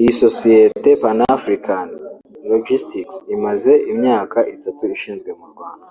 [0.00, 1.88] Iyi sosiyete Pan African
[2.50, 5.88] Logistics imaze imyaka itatu ishinzwe mu Rwanda